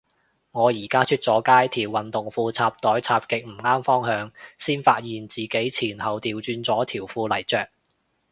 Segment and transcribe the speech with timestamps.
[0.49, 7.69] 我而家出咗街，條運動褲插袋插極唔啱方向，先發現自己前後掉轉咗條褲嚟着